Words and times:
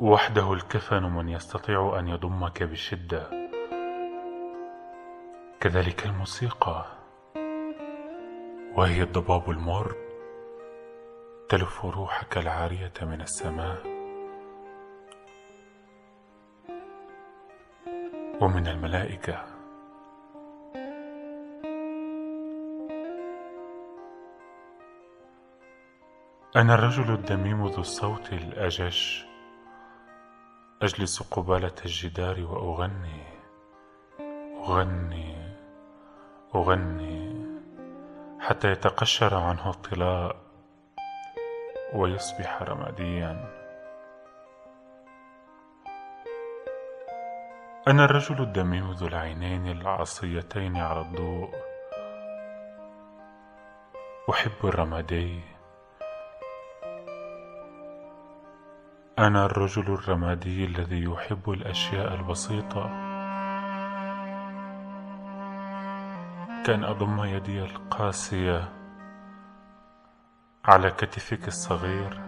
وحده 0.00 0.52
الكفن 0.52 1.02
من 1.02 1.28
يستطيع 1.28 1.98
أن 1.98 2.08
يضمك 2.08 2.62
بشدة. 2.62 3.48
كذلك 5.60 6.06
الموسيقى. 6.06 6.84
وهي 8.76 9.02
الضباب 9.02 9.50
المر. 9.50 9.94
تلف 11.48 11.84
روحك 11.84 12.38
العارية 12.38 12.92
من 13.02 13.20
السماء. 13.20 13.86
ومن 18.40 18.66
الملائكة. 18.66 19.44
أنا 26.56 26.74
الرجل 26.74 27.14
الدميم 27.14 27.66
ذو 27.66 27.80
الصوت 27.80 28.32
الأجش. 28.32 29.29
أجلس 30.82 31.22
قبالة 31.22 31.74
الجدار 31.84 32.40
وأغني. 32.40 33.22
أغني. 34.56 35.56
أغني. 36.54 37.46
حتى 38.40 38.70
يتقشر 38.70 39.34
عنه 39.34 39.70
الطلاء 39.70 40.36
ويصبح 41.94 42.62
رماديا. 42.62 43.60
أنا 47.88 48.04
الرجل 48.04 48.42
الدميم 48.42 48.90
ذو 48.90 49.06
العينين 49.06 49.70
العصيتين 49.70 50.76
على 50.76 51.00
الضوء. 51.00 51.54
أحب 54.30 54.64
الرمادي. 54.64 55.59
أنا 59.20 59.46
الرجل 59.46 59.82
الرمادي 59.82 60.64
الذي 60.64 61.02
يحب 61.02 61.50
الأشياء 61.50 62.14
البسيطة. 62.14 62.90
كأن 66.64 66.84
أضم 66.84 67.24
يدي 67.24 67.62
القاسية 67.62 68.68
على 70.64 70.90
كتفك 70.90 71.48
الصغير. 71.48 72.20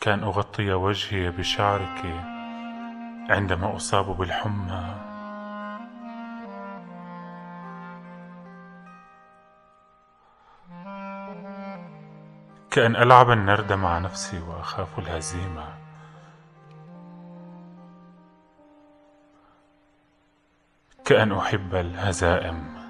كأن 0.00 0.22
أغطي 0.22 0.72
وجهي 0.72 1.30
بشعرك 1.30 2.04
عندما 3.30 3.76
أصاب 3.76 4.16
بالحمى. 4.16 5.09
كأن 12.70 12.96
ألعب 12.96 13.30
النرد 13.30 13.72
مع 13.72 13.98
نفسي 13.98 14.38
وأخاف 14.38 14.98
الهزيمة. 14.98 15.64
كأن 21.04 21.32
أحب 21.32 21.74
الهزائم. 21.74 22.80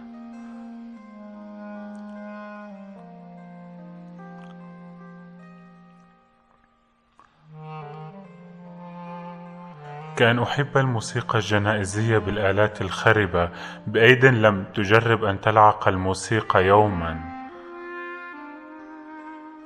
كأن 10.16 10.38
أحب 10.38 10.76
الموسيقى 10.76 11.38
الجنائزية 11.38 12.18
بالآلات 12.18 12.82
الخربة. 12.82 13.50
بأيد 13.86 14.24
لم 14.24 14.64
تجرب 14.74 15.24
أن 15.24 15.40
تلعق 15.40 15.88
الموسيقى 15.88 16.64
يوما. 16.64 17.39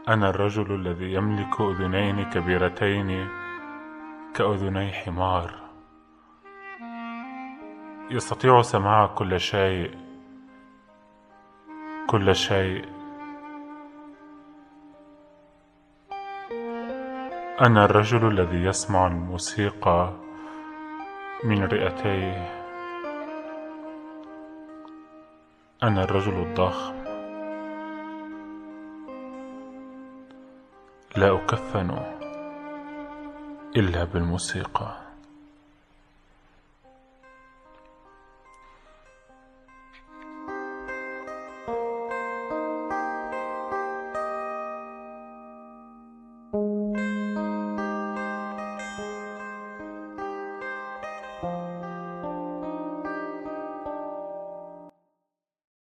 أنا 0.09 0.31
الرجل 0.31 0.75
الذي 0.75 1.13
يملك 1.15 1.61
أذنين 1.61 2.31
كبيرتين 2.31 3.29
كأذني 4.35 4.93
حمار. 4.93 5.55
يستطيع 8.11 8.63
سماع 8.63 9.07
كل 9.07 9.41
شيء 9.41 9.91
كل 12.07 12.35
شيء. 12.35 12.85
أنا 17.61 17.85
الرجل 17.85 18.29
الذي 18.29 18.65
يسمع 18.65 19.07
الموسيقى 19.07 20.13
من 21.45 21.65
رئتيه. 21.65 22.65
أنا 25.83 26.05
الرجل 26.05 26.33
الضخم. 26.33 27.04
لا 31.17 31.35
أكفن 31.35 31.99
إلا 33.77 34.05
بالموسيقى. 34.05 35.04